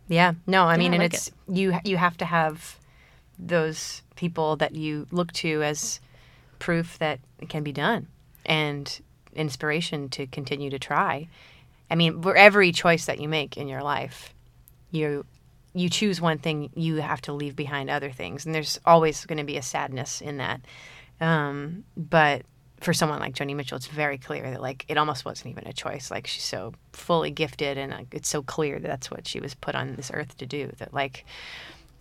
Yeah, 0.07 0.33
no, 0.47 0.65
I 0.65 0.77
mean, 0.77 0.91
I 0.91 0.95
and 0.95 1.03
like 1.03 1.13
it's 1.13 1.31
you. 1.47 1.77
You 1.83 1.97
have 1.97 2.17
to 2.17 2.25
have 2.25 2.77
those 3.37 4.01
people 4.15 4.55
that 4.57 4.75
you 4.75 5.07
look 5.11 5.31
to 5.33 5.63
as 5.63 5.99
proof 6.59 6.97
that 6.99 7.19
it 7.39 7.49
can 7.49 7.63
be 7.63 7.71
done. 7.71 8.07
and 8.45 9.01
inspiration 9.33 10.09
to 10.09 10.27
continue 10.27 10.69
to 10.69 10.79
try. 10.79 11.27
I 11.89 11.95
mean, 11.95 12.21
for 12.21 12.35
every 12.35 12.71
choice 12.71 13.05
that 13.05 13.19
you 13.19 13.27
make 13.27 13.57
in 13.57 13.67
your 13.67 13.81
life, 13.83 14.33
you 14.91 15.25
you 15.73 15.89
choose 15.89 16.19
one 16.19 16.37
thing, 16.37 16.69
you 16.75 16.97
have 16.97 17.21
to 17.21 17.33
leave 17.33 17.55
behind 17.55 17.89
other 17.89 18.11
things, 18.11 18.45
and 18.45 18.53
there's 18.53 18.79
always 18.85 19.25
going 19.25 19.37
to 19.37 19.43
be 19.45 19.57
a 19.57 19.61
sadness 19.61 20.19
in 20.19 20.37
that. 20.37 20.61
Um, 21.21 21.85
but 21.95 22.41
for 22.81 22.93
someone 22.93 23.19
like 23.19 23.35
Joni 23.35 23.55
Mitchell, 23.55 23.77
it's 23.77 23.87
very 23.87 24.17
clear 24.17 24.51
that 24.51 24.61
like 24.61 24.85
it 24.89 24.97
almost 24.97 25.23
wasn't 25.23 25.51
even 25.51 25.67
a 25.67 25.73
choice. 25.73 26.11
Like 26.11 26.27
she's 26.27 26.43
so 26.43 26.73
fully 26.93 27.31
gifted, 27.31 27.77
and 27.77 27.91
like, 27.91 28.07
it's 28.11 28.29
so 28.29 28.41
clear 28.41 28.79
that 28.79 28.87
that's 28.87 29.11
what 29.11 29.27
she 29.27 29.39
was 29.39 29.53
put 29.53 29.75
on 29.75 29.95
this 29.95 30.11
earth 30.13 30.37
to 30.37 30.45
do. 30.45 30.71
That 30.79 30.93
like 30.93 31.25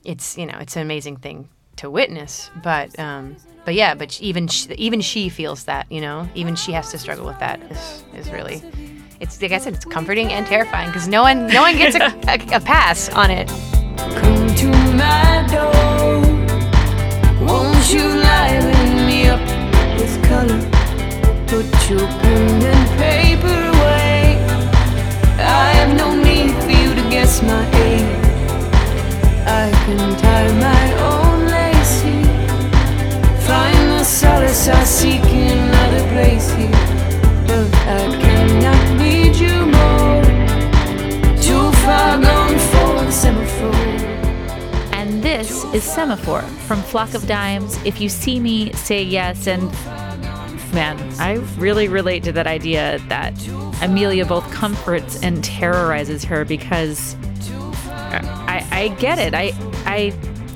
it's 0.04 0.36
you 0.36 0.46
know 0.46 0.58
it's 0.60 0.76
an 0.76 0.82
amazing 0.82 1.16
thing 1.16 1.48
to 1.80 1.90
witness. 1.90 2.50
But 2.62 2.98
um, 2.98 3.36
but 3.64 3.74
yeah, 3.74 3.94
but 3.94 4.20
even 4.20 4.48
she, 4.48 4.72
even 4.74 5.00
she 5.00 5.28
feels 5.28 5.64
that 5.64 5.90
you 5.90 6.00
know 6.00 6.28
even 6.34 6.54
she 6.54 6.72
has 6.72 6.90
to 6.92 6.98
struggle 6.98 7.26
with 7.26 7.38
that. 7.40 7.60
Is 7.70 8.04
is 8.14 8.30
really. 8.30 8.62
It's 9.20 9.40
like 9.42 9.52
I 9.52 9.58
said, 9.58 9.74
it's 9.74 9.84
comforting 9.84 10.32
and 10.32 10.46
terrifying 10.46 10.88
because 10.88 11.06
no 11.06 11.20
one, 11.22 11.46
no 11.46 11.60
one 11.60 11.76
gets 11.76 11.94
a, 11.94 12.00
a, 12.26 12.56
a 12.56 12.60
pass 12.60 13.10
on 13.10 13.30
it. 13.30 13.48
Come 14.16 14.54
to 14.56 14.68
my 14.96 15.46
door. 15.52 16.22
Won't 17.46 17.92
you 17.92 18.00
liven 18.00 19.06
me 19.06 19.26
up 19.26 19.40
with 20.00 20.24
color? 20.24 20.58
Put 21.48 21.68
your 21.90 22.06
pen 22.22 22.62
and 22.64 22.88
paper 22.98 23.58
away. 23.76 24.40
I 25.38 25.72
have 25.74 25.94
no 25.98 26.14
need 26.14 26.54
for 26.64 26.70
you 26.70 26.94
to 26.94 27.10
guess 27.10 27.42
my 27.42 27.62
age. 27.76 28.30
I 29.46 29.70
can 29.84 30.16
tie 30.16 30.52
my 30.58 30.99
solace 34.10 34.66
I 34.66 34.82
seek 34.82 35.24
in 35.24 35.56
another 35.56 36.02
place 36.08 36.50
here. 36.54 36.68
But 37.46 37.72
I 37.86 38.18
cannot 38.20 38.98
need 38.98 39.36
you 39.36 39.66
more. 39.66 40.24
Too 41.40 41.70
far 41.84 42.20
gone 42.20 42.58
for 42.58 43.04
the 43.04 43.12
semaphore. 43.12 43.74
And 44.92 45.22
this 45.22 45.64
is 45.72 45.84
Semaphore 45.84 46.42
from 46.66 46.82
Flock 46.82 47.14
of 47.14 47.26
Dimes. 47.28 47.78
If 47.84 48.00
you 48.00 48.08
see 48.08 48.40
me, 48.40 48.72
say 48.72 49.00
yes. 49.00 49.46
And 49.46 49.70
man, 50.74 50.98
I 51.20 51.34
really 51.56 51.86
relate 51.86 52.24
to 52.24 52.32
that 52.32 52.48
idea 52.48 52.98
that 53.08 53.32
Amelia 53.80 54.26
both 54.26 54.50
comforts 54.50 55.22
and 55.22 55.42
terrorizes 55.44 56.24
her 56.24 56.44
because 56.44 57.14
I, 58.10 58.66
I 58.72 58.88
get 58.98 59.20
it. 59.20 59.34
I, 59.34 59.52
I 59.86 60.10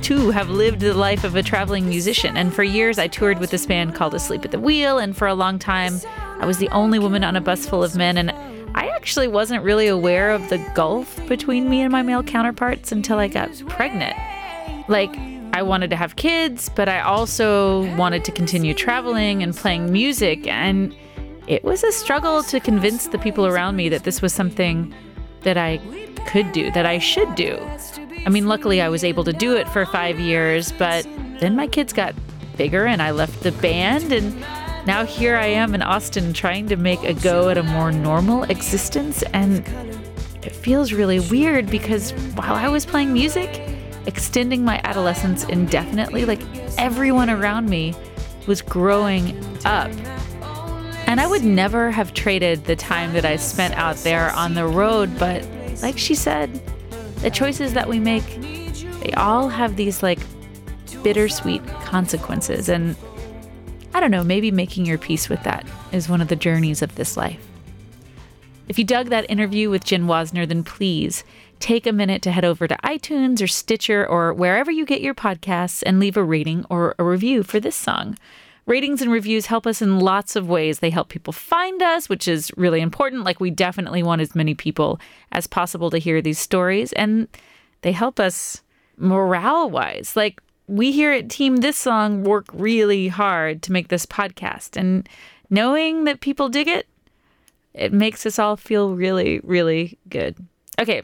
too 0.05 0.31
have 0.31 0.51
lived 0.51 0.81
the 0.81 0.93
life 0.93 1.25
of 1.25 1.35
a 1.35 1.43
traveling 1.43 1.89
musician. 1.89 2.37
And 2.37 2.53
for 2.53 2.63
years, 2.63 2.99
I 2.99 3.09
toured 3.09 3.39
with 3.39 3.51
this 3.51 3.65
band 3.65 3.95
called 3.95 4.13
Asleep 4.13 4.45
at 4.45 4.51
the 4.51 4.61
Wheel. 4.61 4.99
And 4.99 5.17
for 5.17 5.27
a 5.27 5.35
long 5.35 5.59
time, 5.59 5.99
I 6.41 6.45
was 6.45 6.59
the 6.59 6.69
only 6.69 6.99
woman 6.99 7.25
on 7.25 7.37
a 7.37 7.41
bus 7.41 7.67
full 7.67 7.83
of 7.83 7.97
men. 7.97 8.19
And 8.19 8.31
I 8.75 8.89
actually 8.89 9.29
wasn't 9.29 9.65
really 9.65 9.87
aware 9.87 10.33
of 10.33 10.47
the 10.51 10.59
gulf 10.75 11.27
between 11.27 11.71
me 11.71 11.81
and 11.81 11.91
my 11.91 12.03
male 12.03 12.23
counterparts 12.23 12.93
until 12.93 13.19
I 13.19 13.29
got 13.29 13.51
pregnant. 13.67 14.15
Like, 14.89 15.17
I 15.55 15.63
wanted 15.63 15.89
to 15.89 15.97
have 15.97 16.17
kids, 16.17 16.69
but 16.69 16.87
I 16.87 17.01
also 17.01 17.91
wanted 17.97 18.27
to 18.27 18.33
continue 18.33 18.75
traveling 18.75 19.43
and 19.43 19.57
playing 19.57 19.91
music. 19.91 20.47
And 20.47 20.95
it 21.47 21.65
was 21.65 21.83
a 21.83 21.93
struggle 21.93 22.43
to 22.43 22.61
convince 22.61 23.07
the 23.07 23.19
people 23.19 23.47
around 23.47 23.77
me 23.77 23.89
that 23.89 24.05
this 24.05 24.21
was 24.21 24.35
something 24.35 24.95
that 25.45 25.57
I 25.57 25.79
could 26.27 26.53
do, 26.53 26.71
that 26.73 26.87
I 26.87 26.99
should 26.99 27.35
do. 27.35 27.59
I 28.27 28.31
mean, 28.31 28.47
luckily 28.47 28.81
I 28.81 28.89
was 28.89 29.05
able 29.05 29.25
to 29.25 29.33
do 29.33 29.55
it 29.55 29.69
for 29.69 29.87
five 29.87 30.19
years, 30.19 30.73
but 30.73 31.07
then 31.41 31.55
my 31.55 31.67
kids 31.67 31.93
got 31.93 32.15
bigger 32.57 32.87
and 32.87 33.03
I 33.03 33.11
left 33.11 33.43
the 33.43 33.53
band. 33.53 34.13
And 34.13 34.39
now 34.87 35.05
here 35.05 35.37
I 35.37 35.47
am 35.47 35.75
in 35.75 35.83
Austin 35.83 36.33
trying 36.33 36.69
to 36.69 36.77
make 36.77 37.03
a 37.05 37.15
go 37.15 37.51
at 37.51 37.59
a 37.59 37.63
more 37.63 37.93
normal 37.93 38.45
existence. 38.45 39.23
And 39.35 39.59
it 40.43 40.55
feels 40.55 40.93
really 40.93 41.21
weird 41.21 41.71
because 41.71 42.13
while 42.35 42.55
I 42.55 42.69
was 42.69 42.87
playing 42.87 43.13
music, 43.13 43.61
extending 44.07 44.65
my 44.65 44.81
adolescence 44.85 45.45
indefinitely, 45.45 46.25
like 46.25 46.41
everyone 46.79 47.31
around 47.31 47.69
me 47.69 47.95
was 48.47 48.63
growing 48.63 49.39
up. 49.65 49.91
And 51.15 51.21
I 51.21 51.29
would 51.29 51.45
never 51.45 51.93
have 51.93 52.13
traded 52.13 52.65
the 52.65 52.75
time 52.75 53.13
that 53.13 53.25
I 53.25 53.37
spent 53.37 53.75
out 53.75 53.95
there 53.99 54.33
on 54.33 54.55
the 54.55 54.67
road, 54.67 55.17
but 55.17 55.47
like 55.81 55.97
she 55.97 56.13
said, 56.13 56.61
the 57.19 57.31
choices 57.31 57.73
that 57.75 57.89
we 57.89 58.01
make, 58.01 58.25
they 59.01 59.13
all 59.13 59.49
have 59.49 59.77
these 59.77 60.03
like 60.03 60.19
bittersweet 61.05 61.65
consequences. 61.85 62.69
And 62.69 62.97
I 63.95 64.01
don't 64.01 64.11
know, 64.11 64.25
maybe 64.25 64.51
making 64.51 64.87
your 64.87 64.99
peace 64.99 65.29
with 65.29 65.41
that 65.45 65.65
is 65.93 66.09
one 66.09 66.21
of 66.21 66.27
the 66.27 66.35
journeys 66.35 66.83
of 66.83 66.97
this 66.97 67.17
life. 67.17 67.47
If 68.67 68.77
you 68.77 68.85
dug 68.85 69.11
that 69.11 69.31
interview 69.31 69.71
with 69.71 69.85
Jenn 69.85 70.09
Wasner, 70.09 70.49
then 70.49 70.65
please 70.65 71.23
take 71.61 71.87
a 71.87 71.93
minute 71.93 72.23
to 72.23 72.33
head 72.33 72.45
over 72.45 72.67
to 72.67 72.77
iTunes 72.83 73.41
or 73.41 73.47
Stitcher 73.47 74.05
or 74.05 74.35
wherever 74.35 74.73
you 74.73 74.85
get 74.85 75.01
your 75.01 75.15
podcasts 75.15 75.81
and 75.87 76.01
leave 76.01 76.17
a 76.17 76.25
rating 76.25 76.67
or 76.69 76.97
a 76.99 77.05
review 77.05 77.45
for 77.45 77.61
this 77.61 77.77
song. 77.77 78.19
Ratings 78.67 79.03
and 79.03 79.13
reviews 79.13 79.47
help 79.47 79.67
us 79.67 79.83
in 79.83 80.01
lots 80.01 80.37
of 80.37 80.49
ways. 80.49 80.79
They 80.79 80.91
help 80.91 81.11
people 81.11 81.33
find 81.33 81.83
us, 81.83 82.09
which 82.09 82.27
is 82.27 82.51
really 82.57 82.81
important. 82.81 83.25
Like, 83.25 83.39
we 83.39 83.51
definitely 83.51 84.03
want 84.03 84.23
as 84.23 84.35
many 84.35 84.55
people 84.55 84.99
as 85.33 85.47
possible 85.47 85.91
to 85.91 85.99
hear 85.99 86.23
these 86.23 86.39
stories, 86.39 86.93
and 86.95 87.29
they 87.83 87.93
help 87.93 88.19
us 88.19 88.63
morale 88.97 89.69
wise. 89.69 90.17
Like, 90.17 90.41
we 90.67 90.93
here 90.93 91.13
at 91.13 91.29
Team 91.29 91.57
This 91.57 91.77
Song 91.77 92.25
work 92.25 92.47
really 92.55 93.09
hard 93.09 93.63
to 93.65 93.73
make 93.73 93.89
this 93.89 94.07
podcast, 94.07 94.79
and 94.79 95.07
knowing 95.51 96.05
that 96.05 96.21
people 96.21 96.49
dig 96.49 96.69
it, 96.69 96.87
it 97.75 97.93
makes 97.93 98.25
us 98.25 98.39
all 98.39 98.57
feel 98.57 98.95
really, 98.95 99.41
really 99.43 99.99
good. 100.09 100.37
Okay, 100.81 101.03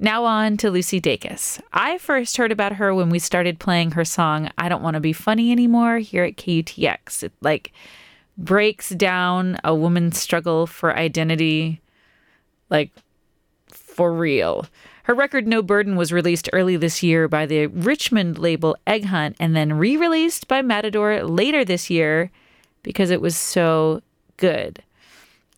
now 0.00 0.24
on 0.24 0.56
to 0.56 0.70
Lucy 0.70 1.00
Dacus. 1.00 1.60
I 1.72 1.98
first 1.98 2.36
heard 2.36 2.50
about 2.50 2.74
her 2.74 2.94
when 2.94 3.10
we 3.10 3.18
started 3.18 3.60
playing 3.60 3.92
her 3.92 4.04
song 4.04 4.50
I 4.56 4.68
Don't 4.68 4.82
Want 4.82 4.94
to 4.94 5.00
Be 5.00 5.12
Funny 5.12 5.52
Anymore 5.52 5.98
here 5.98 6.24
at 6.24 6.36
KUTX. 6.36 7.22
It 7.22 7.32
like 7.40 7.72
breaks 8.38 8.88
down 8.90 9.58
a 9.62 9.74
woman's 9.74 10.18
struggle 10.18 10.66
for 10.66 10.96
identity 10.96 11.80
like 12.70 12.90
for 13.68 14.12
real. 14.12 14.66
Her 15.04 15.14
record 15.14 15.46
No 15.46 15.60
Burden 15.60 15.96
was 15.96 16.12
released 16.12 16.48
early 16.52 16.76
this 16.76 17.02
year 17.02 17.28
by 17.28 17.44
the 17.44 17.66
Richmond 17.66 18.38
label 18.38 18.76
Egg 18.86 19.06
Hunt 19.06 19.36
and 19.38 19.54
then 19.54 19.74
re-released 19.74 20.48
by 20.48 20.62
Matador 20.62 21.22
later 21.24 21.64
this 21.64 21.90
year 21.90 22.30
because 22.82 23.10
it 23.10 23.20
was 23.20 23.36
so 23.36 24.02
good. 24.36 24.82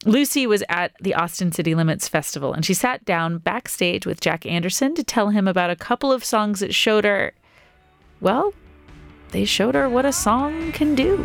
Lucy 0.04 0.48
was 0.48 0.64
at 0.68 0.92
the 1.00 1.14
Austin 1.14 1.52
City 1.52 1.76
Limits 1.76 2.08
Festival 2.08 2.52
and 2.52 2.64
she 2.64 2.74
sat 2.74 3.04
down 3.04 3.38
backstage 3.38 4.04
with 4.04 4.20
Jack 4.20 4.44
Anderson 4.44 4.96
to 4.96 5.04
tell 5.04 5.28
him 5.28 5.46
about 5.46 5.70
a 5.70 5.76
couple 5.76 6.12
of 6.12 6.24
songs 6.24 6.58
that 6.58 6.74
showed 6.74 7.04
her, 7.04 7.32
well, 8.20 8.52
they 9.30 9.44
showed 9.44 9.76
her 9.76 9.88
what 9.88 10.04
a 10.04 10.12
song 10.12 10.72
can 10.72 10.96
do. 10.96 11.24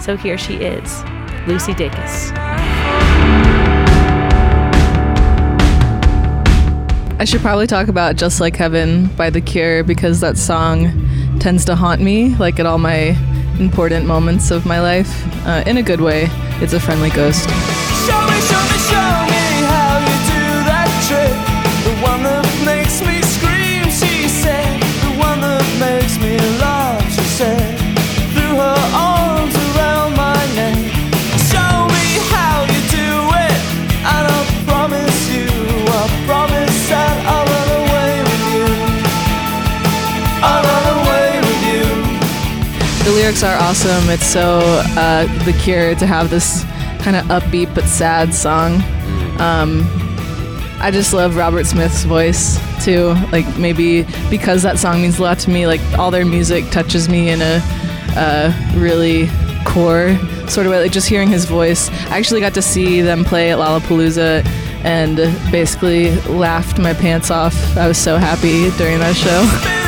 So 0.00 0.16
here 0.16 0.36
she 0.36 0.56
is, 0.56 1.04
Lucy 1.46 1.72
Dacus. 1.72 2.36
I 7.20 7.24
should 7.24 7.42
probably 7.42 7.68
talk 7.68 7.86
about 7.86 8.16
Just 8.16 8.40
Like 8.40 8.56
Heaven 8.56 9.06
by 9.14 9.30
The 9.30 9.40
Cure 9.40 9.84
because 9.84 10.18
that 10.20 10.36
song 10.36 10.88
tends 11.38 11.64
to 11.66 11.76
haunt 11.76 12.00
me, 12.00 12.34
like 12.36 12.58
at 12.58 12.66
all 12.66 12.78
my 12.78 13.16
important 13.60 14.06
moments 14.06 14.50
of 14.50 14.66
my 14.66 14.80
life. 14.80 15.24
Uh, 15.46 15.62
in 15.66 15.76
a 15.76 15.82
good 15.82 16.00
way, 16.00 16.28
it's 16.60 16.72
a 16.72 16.80
friendly 16.80 17.10
ghost. 17.10 17.48
Are 43.42 43.56
awesome. 43.56 44.10
It's 44.10 44.26
so 44.26 44.58
uh, 44.98 45.24
The 45.46 45.54
Cure 45.54 45.94
to 45.94 46.06
have 46.06 46.28
this 46.28 46.62
kind 47.00 47.16
of 47.16 47.24
upbeat 47.26 47.74
but 47.74 47.84
sad 47.84 48.34
song. 48.34 48.82
Um, 49.40 49.80
I 50.78 50.90
just 50.92 51.14
love 51.14 51.36
Robert 51.36 51.64
Smith's 51.64 52.04
voice 52.04 52.58
too. 52.84 53.14
Like 53.32 53.46
maybe 53.56 54.02
because 54.28 54.62
that 54.64 54.78
song 54.78 55.00
means 55.00 55.18
a 55.18 55.22
lot 55.22 55.38
to 55.38 55.50
me. 55.50 55.66
Like 55.66 55.80
all 55.98 56.10
their 56.10 56.26
music 56.26 56.68
touches 56.70 57.08
me 57.08 57.30
in 57.30 57.40
a 57.40 57.62
uh, 58.14 58.52
really 58.74 59.30
core 59.64 60.18
sort 60.46 60.66
of 60.66 60.72
way. 60.72 60.82
Like 60.82 60.92
just 60.92 61.08
hearing 61.08 61.28
his 61.28 61.46
voice. 61.46 61.88
I 62.10 62.18
actually 62.18 62.40
got 62.40 62.52
to 62.54 62.62
see 62.62 63.00
them 63.00 63.24
play 63.24 63.52
at 63.52 63.58
Lollapalooza 63.58 64.44
and 64.84 65.16
basically 65.50 66.14
laughed 66.26 66.78
my 66.78 66.92
pants 66.92 67.30
off. 67.30 67.54
I 67.78 67.88
was 67.88 67.96
so 67.96 68.18
happy 68.18 68.70
during 68.76 68.98
that 68.98 69.16
show. 69.16 69.76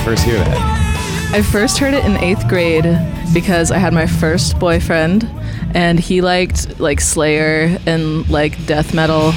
you 0.00 0.06
first 0.06 0.24
hear 0.24 0.38
that? 0.38 1.30
I 1.34 1.42
first 1.42 1.78
heard 1.78 1.94
it 1.94 2.04
in 2.04 2.16
eighth 2.16 2.48
grade 2.48 2.84
because 3.32 3.70
I 3.70 3.78
had 3.78 3.92
my 3.92 4.06
first 4.06 4.58
boyfriend, 4.58 5.28
and 5.74 6.00
he 6.00 6.20
liked 6.20 6.80
like 6.80 7.00
Slayer 7.00 7.78
and 7.86 8.28
like 8.28 8.66
death 8.66 8.94
metal. 8.94 9.32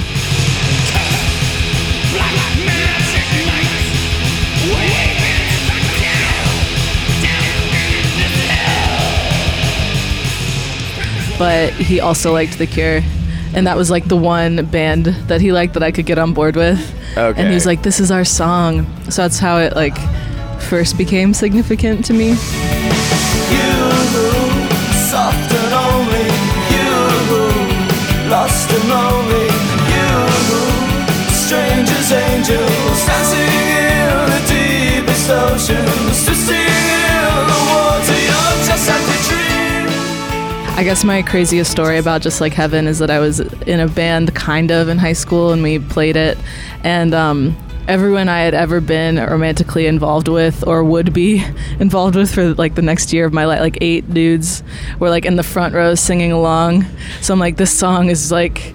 But 11.36 11.72
he 11.74 12.00
also 12.00 12.32
liked 12.32 12.58
The 12.58 12.66
Cure, 12.66 13.00
and 13.54 13.66
that 13.66 13.76
was 13.76 13.90
like 13.90 14.06
the 14.06 14.16
one 14.16 14.64
band 14.66 15.06
that 15.28 15.40
he 15.40 15.52
liked 15.52 15.74
that 15.74 15.82
I 15.82 15.90
could 15.90 16.06
get 16.06 16.18
on 16.18 16.32
board 16.32 16.56
with. 16.56 16.78
Okay. 17.18 17.38
And 17.38 17.48
he 17.48 17.54
was 17.54 17.66
like, 17.66 17.82
"This 17.82 18.00
is 18.00 18.10
our 18.10 18.24
song," 18.24 18.86
so 19.10 19.22
that's 19.22 19.38
how 19.38 19.58
it 19.58 19.76
like 19.76 19.96
first 20.64 20.96
became 20.96 21.34
significant 21.34 22.04
to 22.06 22.12
me. 22.12 22.34
soft 25.10 25.52
and 25.52 25.70
lonely, 25.70 26.26
you 26.74 26.90
lost 28.30 28.70
and 28.70 28.88
lonely, 28.88 29.46
you 29.94 30.10
strangers, 31.46 32.10
angels 32.12 33.06
dancing 33.06 33.54
in 33.84 34.26
the 34.32 34.40
deepest 34.48 35.30
oceans, 35.30 36.24
twisting 36.24 36.56
in 36.56 37.34
the 37.50 37.60
water, 37.70 38.18
you're 38.28 38.58
just 38.66 38.88
like 38.88 39.06
a 39.06 39.18
dream. 39.28 39.54
I 40.76 40.82
guess 40.82 41.04
my 41.04 41.22
craziest 41.22 41.70
story 41.70 41.98
about 41.98 42.22
just 42.22 42.40
like 42.40 42.52
heaven 42.52 42.88
is 42.88 42.98
that 42.98 43.10
I 43.10 43.20
was 43.20 43.40
in 43.62 43.78
a 43.80 43.86
band 43.86 44.34
kind 44.34 44.72
of 44.72 44.88
in 44.88 44.98
high 44.98 45.12
school 45.12 45.52
and 45.52 45.62
we 45.62 45.78
played 45.78 46.16
it, 46.16 46.38
and 46.82 47.14
um, 47.14 47.56
everyone 47.86 48.28
I 48.28 48.40
had 48.40 48.54
ever 48.54 48.80
been 48.80 49.16
romantically 49.16 49.86
involved 49.86 50.28
with 50.28 50.66
or 50.66 50.82
would 50.82 51.12
be 51.12 51.44
involved 51.78 52.16
with 52.16 52.34
for 52.34 52.54
like 52.54 52.74
the 52.74 52.82
next 52.82 53.12
year 53.12 53.26
of 53.26 53.32
my 53.32 53.44
life, 53.44 53.60
like 53.60 53.78
eight 53.80 54.12
dudes, 54.12 54.62
were 54.98 55.10
like 55.10 55.24
in 55.24 55.36
the 55.36 55.42
front 55.42 55.74
row 55.74 55.94
singing 55.94 56.32
along. 56.32 56.86
So 57.20 57.34
I'm 57.34 57.40
like, 57.40 57.56
this 57.56 57.76
song 57.76 58.08
is 58.08 58.32
like, 58.32 58.74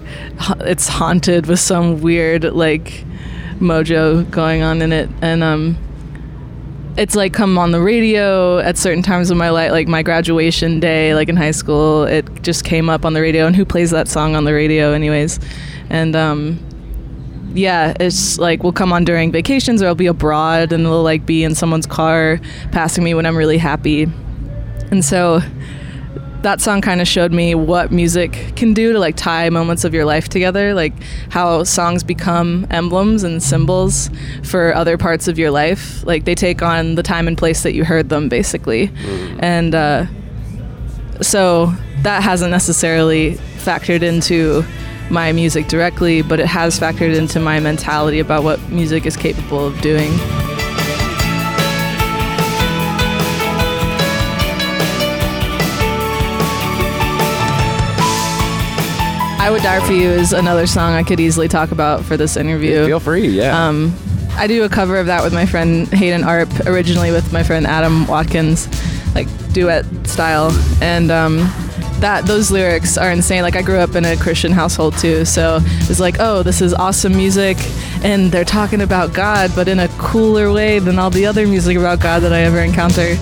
it's 0.60 0.88
haunted 0.88 1.46
with 1.46 1.60
some 1.60 2.00
weird 2.00 2.44
like 2.44 3.04
mojo 3.58 4.28
going 4.30 4.62
on 4.62 4.80
in 4.80 4.92
it, 4.92 5.10
and 5.20 5.42
um 5.42 5.76
it's 6.96 7.14
like 7.14 7.32
come 7.32 7.56
on 7.56 7.70
the 7.70 7.80
radio 7.80 8.58
at 8.58 8.76
certain 8.76 9.02
times 9.02 9.30
of 9.30 9.36
my 9.36 9.48
life 9.48 9.70
like 9.70 9.86
my 9.86 10.02
graduation 10.02 10.80
day 10.80 11.14
like 11.14 11.28
in 11.28 11.36
high 11.36 11.52
school 11.52 12.02
it 12.02 12.42
just 12.42 12.64
came 12.64 12.90
up 12.90 13.04
on 13.04 13.12
the 13.12 13.20
radio. 13.20 13.46
And 13.46 13.54
who 13.54 13.64
plays 13.64 13.90
that 13.90 14.08
song 14.08 14.34
on 14.34 14.44
the 14.44 14.52
radio 14.52 14.92
anyways? 14.92 15.38
And 15.88 16.16
um 16.16 16.58
yeah 17.54 17.94
it's 18.00 18.38
like 18.38 18.62
we'll 18.62 18.72
come 18.72 18.92
on 18.92 19.04
during 19.04 19.32
vacations 19.32 19.82
or 19.82 19.88
i'll 19.88 19.94
be 19.94 20.06
abroad 20.06 20.72
and 20.72 20.84
it'll 20.84 21.02
like 21.02 21.26
be 21.26 21.42
in 21.44 21.54
someone's 21.54 21.86
car 21.86 22.40
passing 22.72 23.02
me 23.04 23.14
when 23.14 23.26
i'm 23.26 23.36
really 23.36 23.58
happy. 23.58 24.06
And 24.90 25.04
so 25.04 25.40
that 26.42 26.60
song 26.60 26.80
kind 26.80 27.00
of 27.00 27.06
showed 27.06 27.32
me 27.32 27.54
what 27.54 27.92
music 27.92 28.52
can 28.56 28.72
do 28.72 28.92
to 28.92 28.98
like 28.98 29.14
tie 29.14 29.50
moments 29.50 29.84
of 29.84 29.92
your 29.92 30.06
life 30.06 30.28
together 30.28 30.72
like 30.72 30.94
how 31.28 31.62
songs 31.64 32.02
become 32.02 32.66
emblems 32.70 33.22
and 33.22 33.42
symbols 33.42 34.10
for 34.42 34.74
other 34.74 34.96
parts 34.96 35.28
of 35.28 35.38
your 35.38 35.50
life. 35.50 36.04
Like 36.06 36.24
they 36.24 36.34
take 36.34 36.62
on 36.62 36.94
the 36.94 37.02
time 37.02 37.28
and 37.28 37.36
place 37.36 37.62
that 37.62 37.74
you 37.74 37.84
heard 37.84 38.08
them 38.08 38.28
basically. 38.28 38.90
And 39.38 39.74
uh, 39.74 40.06
so 41.20 41.74
that 42.02 42.22
hasn't 42.22 42.50
necessarily 42.50 43.34
factored 43.58 44.02
into 44.02 44.64
my 45.10 45.32
music 45.32 45.66
directly 45.68 46.22
but 46.22 46.40
it 46.40 46.46
has 46.46 46.78
factored 46.78 47.14
into 47.16 47.40
my 47.40 47.60
mentality 47.60 48.20
about 48.20 48.42
what 48.42 48.60
music 48.68 49.06
is 49.06 49.16
capable 49.16 49.66
of 49.66 49.80
doing 49.80 50.10
I 59.40 59.52
Would 59.52 59.62
Die 59.62 59.80
4 59.80 59.92
You 59.96 60.10
is 60.10 60.32
another 60.32 60.66
song 60.66 60.92
I 60.92 61.02
could 61.02 61.18
easily 61.18 61.48
talk 61.48 61.72
about 61.72 62.04
for 62.04 62.16
this 62.16 62.36
interview. 62.36 62.86
Feel 62.86 63.00
free, 63.00 63.26
yeah. 63.26 63.68
Um, 63.68 63.92
I 64.34 64.46
do 64.46 64.62
a 64.64 64.68
cover 64.68 64.96
of 64.96 65.06
that 65.06 65.24
with 65.24 65.32
my 65.32 65.44
friend 65.44 65.88
Hayden 65.88 66.22
Arp, 66.24 66.48
originally 66.66 67.10
with 67.10 67.32
my 67.32 67.42
friend 67.42 67.66
Adam 67.66 68.06
Watkins, 68.06 68.68
like 69.14 69.26
duet 69.52 69.86
style. 70.06 70.50
And 70.80 71.10
um, 71.10 71.38
that 72.00 72.26
those 72.26 72.50
lyrics 72.50 72.96
are 72.98 73.10
insane. 73.10 73.42
Like 73.42 73.56
I 73.56 73.62
grew 73.62 73.78
up 73.78 73.94
in 73.94 74.04
a 74.04 74.16
Christian 74.16 74.52
household 74.52 74.96
too, 74.98 75.24
so 75.24 75.58
it's 75.62 76.00
like, 76.00 76.16
oh, 76.18 76.42
this 76.42 76.60
is 76.60 76.74
awesome 76.74 77.16
music, 77.16 77.56
and 78.02 78.30
they're 78.32 78.44
talking 78.44 78.80
about 78.80 79.12
God, 79.12 79.50
but 79.54 79.68
in 79.68 79.78
a 79.78 79.88
cooler 79.98 80.52
way 80.52 80.78
than 80.78 80.98
all 80.98 81.10
the 81.10 81.26
other 81.26 81.46
music 81.46 81.76
about 81.76 82.00
God 82.00 82.20
that 82.20 82.32
I 82.32 82.40
ever 82.40 82.60
encounter. 82.60 83.16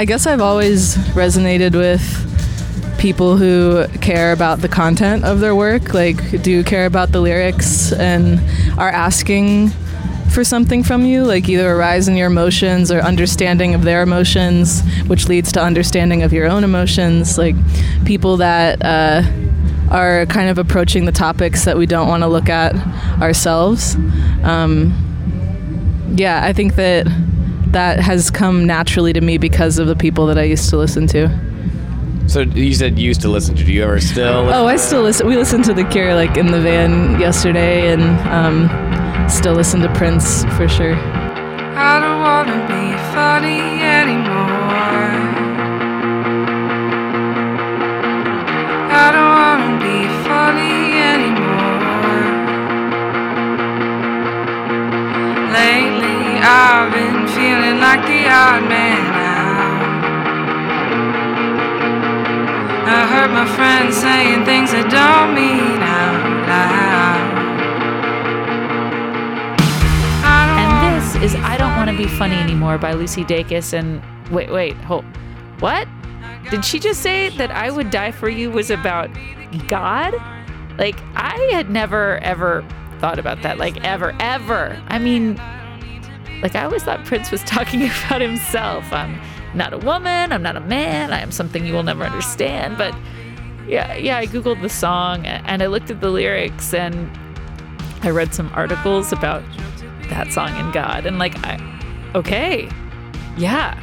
I 0.00 0.06
guess 0.06 0.26
I've 0.26 0.40
always 0.40 0.94
resonated 1.12 1.74
with 1.74 2.00
people 2.98 3.36
who 3.36 3.86
care 3.98 4.32
about 4.32 4.62
the 4.62 4.68
content 4.68 5.24
of 5.24 5.40
their 5.40 5.54
work, 5.54 5.92
like 5.92 6.40
do 6.40 6.64
care 6.64 6.86
about 6.86 7.12
the 7.12 7.20
lyrics 7.20 7.92
and 7.92 8.40
are 8.78 8.88
asking 8.88 9.68
for 10.32 10.42
something 10.42 10.82
from 10.82 11.04
you, 11.04 11.24
like 11.24 11.50
either 11.50 11.70
a 11.70 11.76
rise 11.76 12.08
in 12.08 12.16
your 12.16 12.28
emotions 12.28 12.90
or 12.90 13.00
understanding 13.00 13.74
of 13.74 13.82
their 13.82 14.00
emotions, 14.00 14.80
which 15.06 15.28
leads 15.28 15.52
to 15.52 15.62
understanding 15.62 16.22
of 16.22 16.32
your 16.32 16.46
own 16.46 16.64
emotions. 16.64 17.36
Like 17.36 17.56
people 18.06 18.38
that 18.38 18.82
uh, 18.82 19.22
are 19.90 20.24
kind 20.24 20.48
of 20.48 20.56
approaching 20.56 21.04
the 21.04 21.12
topics 21.12 21.66
that 21.66 21.76
we 21.76 21.84
don't 21.84 22.08
want 22.08 22.22
to 22.22 22.26
look 22.26 22.48
at 22.48 22.74
ourselves. 23.20 23.96
Um, 24.44 24.94
yeah, 26.16 26.42
I 26.42 26.54
think 26.54 26.76
that 26.76 27.06
that 27.72 28.00
has 28.00 28.30
come 28.30 28.66
naturally 28.66 29.12
to 29.12 29.20
me 29.20 29.38
because 29.38 29.78
of 29.78 29.86
the 29.86 29.96
people 29.96 30.26
that 30.26 30.38
I 30.38 30.42
used 30.44 30.68
to 30.70 30.76
listen 30.76 31.06
to. 31.08 31.28
so 32.26 32.40
you 32.40 32.74
said 32.74 32.98
you 32.98 33.06
used 33.06 33.20
to 33.22 33.28
listen 33.28 33.54
to. 33.56 33.64
Do 33.64 33.72
you 33.72 33.82
ever 33.84 34.00
still? 34.00 34.48
Oh, 34.50 34.66
I 34.66 34.76
still 34.76 35.02
listen. 35.02 35.26
We 35.26 35.36
listened 35.36 35.64
to 35.64 35.74
The 35.74 35.84
Cure 35.84 36.14
like 36.14 36.36
in 36.36 36.46
the 36.52 36.60
van 36.60 37.20
yesterday, 37.20 37.92
and 37.92 38.02
um, 38.28 39.28
still 39.28 39.54
listen 39.54 39.80
to 39.80 39.92
Prince 39.94 40.44
for 40.56 40.68
sure. 40.68 40.96
I've 56.62 56.92
been 56.92 57.26
feeling 57.28 57.80
like 57.80 58.02
the 58.02 58.28
odd 58.28 58.68
man 58.68 59.14
out. 59.14 59.80
I 62.86 63.06
heard 63.06 63.30
my 63.30 63.46
friends 63.56 63.96
saying 63.96 64.44
things 64.44 64.74
I 64.74 64.82
don't 64.82 65.34
mean 65.34 65.80
out 65.80 66.48
loud. 66.48 67.32
I 70.22 70.60
And 70.60 71.02
this 71.02 71.14
is 71.22 71.34
I 71.40 71.56
Don't 71.56 71.74
Want 71.76 71.88
to 71.88 71.96
Be 71.96 72.06
Funny 72.06 72.36
Anymore 72.36 72.76
by 72.76 72.92
Lucy 72.92 73.24
Dacus. 73.24 73.72
And 73.72 74.02
wait, 74.30 74.52
wait, 74.52 74.76
hold. 74.84 75.06
What? 75.60 75.88
Did 76.50 76.62
she 76.62 76.78
just 76.78 77.00
say 77.00 77.30
that 77.38 77.50
I 77.52 77.70
Would 77.70 77.88
Die 77.88 78.12
4 78.12 78.28
You 78.28 78.50
was 78.50 78.70
about 78.70 79.08
God? 79.66 80.12
Like, 80.76 81.00
I 81.14 81.38
had 81.52 81.70
never, 81.70 82.18
ever 82.18 82.62
thought 82.98 83.18
about 83.18 83.40
that. 83.44 83.56
Like, 83.56 83.82
ever, 83.82 84.14
ever. 84.20 84.78
I 84.88 84.98
mean, 84.98 85.40
like, 86.42 86.54
I 86.54 86.64
always 86.64 86.82
thought 86.82 87.04
Prince 87.04 87.30
was 87.30 87.42
talking 87.44 87.84
about 87.84 88.20
himself. 88.20 88.90
I'm 88.92 89.20
not 89.54 89.72
a 89.72 89.78
woman. 89.78 90.32
I'm 90.32 90.42
not 90.42 90.56
a 90.56 90.60
man. 90.60 91.12
I 91.12 91.20
am 91.20 91.32
something 91.32 91.66
you 91.66 91.74
will 91.74 91.82
never 91.82 92.04
understand. 92.04 92.78
But 92.78 92.94
yeah, 93.66 93.94
yeah, 93.96 94.18
I 94.18 94.26
Googled 94.26 94.62
the 94.62 94.68
song 94.68 95.26
and 95.26 95.62
I 95.62 95.66
looked 95.66 95.90
at 95.90 96.00
the 96.00 96.10
lyrics 96.10 96.74
and 96.74 97.10
I 98.02 98.10
read 98.10 98.34
some 98.34 98.50
articles 98.54 99.12
about 99.12 99.42
that 100.08 100.32
song 100.32 100.50
and 100.50 100.72
God. 100.72 101.06
And 101.06 101.18
like, 101.18 101.34
I, 101.44 102.10
okay, 102.14 102.68
yeah, 103.36 103.78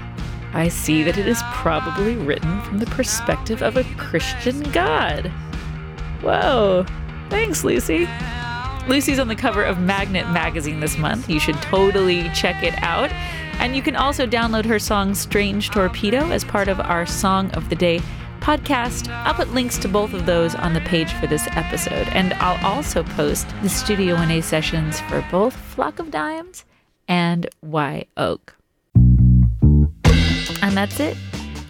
I 0.53 0.69
see 0.69 1.03
that 1.03 1.17
it 1.17 1.27
is 1.27 1.41
probably 1.51 2.15
written 2.15 2.61
from 2.63 2.79
the 2.79 2.85
perspective 2.87 3.61
of 3.61 3.77
a 3.77 3.83
Christian 3.95 4.63
God. 4.71 5.27
Whoa, 6.21 6.85
thanks, 7.29 7.63
Lucy. 7.63 8.07
Lucy's 8.87 9.19
on 9.19 9.27
the 9.27 9.35
cover 9.35 9.63
of 9.63 9.79
Magnet 9.79 10.29
magazine 10.29 10.79
this 10.79 10.97
month. 10.97 11.29
You 11.29 11.39
should 11.39 11.61
totally 11.61 12.29
check 12.29 12.63
it 12.63 12.73
out. 12.81 13.11
And 13.59 13.75
you 13.75 13.81
can 13.81 13.95
also 13.95 14.25
download 14.25 14.65
her 14.65 14.79
song 14.79 15.13
Strange 15.13 15.71
Torpedo 15.71 16.29
as 16.31 16.43
part 16.45 16.67
of 16.67 16.79
our 16.79 17.05
Song 17.05 17.51
of 17.51 17.69
the 17.69 17.75
Day 17.75 18.01
podcast. 18.39 19.09
I'll 19.09 19.33
put 19.33 19.53
links 19.53 19.77
to 19.79 19.89
both 19.89 20.13
of 20.13 20.25
those 20.25 20.55
on 20.55 20.73
the 20.73 20.79
page 20.81 21.11
for 21.13 21.27
this 21.27 21.47
episode. 21.51 22.07
And 22.09 22.33
I'll 22.35 22.63
also 22.65 23.03
post 23.03 23.47
the 23.61 23.69
Studio 23.69 24.15
1A 24.15 24.41
sessions 24.43 25.01
for 25.01 25.25
both 25.31 25.55
Flock 25.55 25.99
of 25.99 26.11
Dimes 26.11 26.63
and 27.09 27.49
Wye 27.61 28.05
Oak. 28.15 28.55
And 30.61 30.77
that's 30.77 30.99
it. 31.01 31.17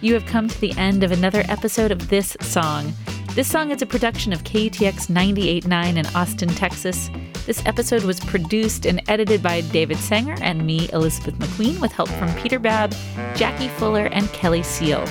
You 0.00 0.14
have 0.14 0.26
come 0.26 0.46
to 0.46 0.60
the 0.60 0.72
end 0.76 1.02
of 1.02 1.10
another 1.10 1.42
episode 1.48 1.90
of 1.90 2.10
This 2.10 2.36
Song. 2.40 2.92
This 3.38 3.48
song 3.48 3.70
is 3.70 3.82
a 3.82 3.86
production 3.86 4.32
of 4.32 4.42
KUTX 4.42 5.06
98.9 5.06 5.96
in 5.96 6.06
Austin, 6.06 6.48
Texas. 6.48 7.08
This 7.46 7.64
episode 7.66 8.02
was 8.02 8.18
produced 8.18 8.84
and 8.84 9.00
edited 9.06 9.44
by 9.44 9.60
David 9.60 9.96
Sanger 9.98 10.34
and 10.40 10.66
me, 10.66 10.90
Elizabeth 10.92 11.36
McQueen, 11.36 11.80
with 11.80 11.92
help 11.92 12.08
from 12.08 12.34
Peter 12.34 12.58
Babb, 12.58 12.96
Jackie 13.36 13.68
Fuller, 13.68 14.06
and 14.06 14.26
Kelly 14.32 14.64
Seal. 14.64 15.04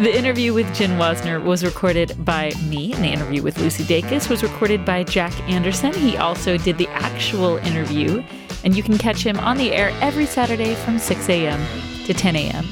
The 0.00 0.12
interview 0.18 0.52
with 0.52 0.66
Jenn 0.74 0.98
Wasner 0.98 1.40
was 1.40 1.64
recorded 1.64 2.24
by 2.24 2.50
me, 2.66 2.92
and 2.92 3.04
the 3.04 3.12
interview 3.12 3.40
with 3.40 3.56
Lucy 3.60 3.84
Dacus 3.84 4.28
was 4.28 4.42
recorded 4.42 4.84
by 4.84 5.04
Jack 5.04 5.32
Anderson. 5.48 5.94
He 5.94 6.16
also 6.16 6.56
did 6.56 6.76
the 6.76 6.88
actual 6.88 7.58
interview, 7.58 8.20
and 8.64 8.76
you 8.76 8.82
can 8.82 8.98
catch 8.98 9.24
him 9.24 9.38
on 9.38 9.58
the 9.58 9.72
air 9.72 9.96
every 10.00 10.26
Saturday 10.26 10.74
from 10.74 10.98
6 10.98 11.28
a.m. 11.28 11.64
to 12.04 12.12
10 12.12 12.34
a.m. 12.34 12.66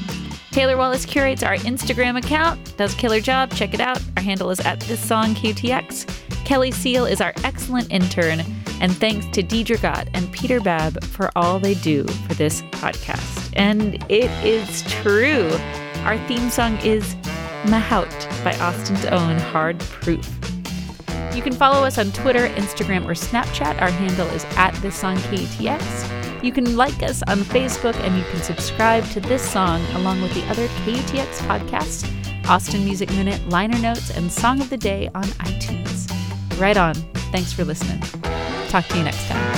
Taylor 0.57 0.75
Wallace 0.75 1.05
curates 1.05 1.43
our 1.43 1.55
Instagram 1.57 2.17
account, 2.17 2.75
does 2.77 2.95
killer 2.95 3.19
job. 3.19 3.51
Check 3.51 3.75
it 3.75 3.79
out. 3.79 4.01
Our 4.17 4.23
handle 4.23 4.49
is 4.49 4.59
at 4.61 4.79
this 4.79 4.99
song 4.99 5.35
KUTX. 5.35 6.07
Kelly 6.45 6.71
Seal 6.71 7.05
is 7.05 7.21
our 7.21 7.31
excellent 7.43 7.91
intern, 7.91 8.41
and 8.81 8.91
thanks 8.97 9.27
to 9.33 9.43
Deidre 9.43 9.79
Gott 9.79 10.07
and 10.15 10.31
Peter 10.31 10.59
Babb 10.59 11.03
for 11.03 11.29
all 11.35 11.59
they 11.59 11.75
do 11.75 12.05
for 12.05 12.33
this 12.33 12.63
podcast. 12.71 13.53
And 13.55 14.03
it 14.09 14.31
is 14.43 14.81
true. 14.91 15.47
Our 16.05 16.17
theme 16.25 16.49
song 16.49 16.77
is 16.77 17.13
Mahout 17.65 18.09
by 18.43 18.57
Austin's 18.57 19.05
own 19.05 19.37
Hard 19.37 19.79
Proof. 19.79 20.27
You 21.35 21.43
can 21.43 21.53
follow 21.53 21.85
us 21.85 21.99
on 21.99 22.11
Twitter, 22.13 22.49
Instagram, 22.49 23.05
or 23.05 23.13
Snapchat. 23.13 23.79
Our 23.79 23.91
handle 23.91 24.27
is 24.29 24.43
at 24.55 24.73
this 24.81 24.95
song 24.95 25.17
KUTX. 25.17 26.26
You 26.43 26.51
can 26.51 26.77
like 26.77 27.01
us 27.01 27.23
on 27.23 27.39
Facebook 27.39 27.95
and 27.95 28.15
you 28.17 28.23
can 28.31 28.41
subscribe 28.41 29.03
to 29.11 29.19
this 29.19 29.41
song 29.41 29.83
along 29.95 30.21
with 30.21 30.33
the 30.33 30.43
other 30.49 30.67
KUTX 30.85 31.39
podcasts, 31.47 32.07
Austin 32.47 32.85
Music 32.85 33.09
Minute, 33.11 33.41
Liner 33.49 33.79
Notes, 33.79 34.11
and 34.11 34.31
Song 34.31 34.61
of 34.61 34.69
the 34.69 34.77
Day 34.77 35.09
on 35.15 35.23
iTunes. 35.23 36.07
Right 36.59 36.77
on. 36.77 36.93
Thanks 37.31 37.53
for 37.53 37.65
listening. 37.65 37.99
Talk 38.69 38.85
to 38.87 38.97
you 38.97 39.03
next 39.03 39.27
time. 39.27 39.57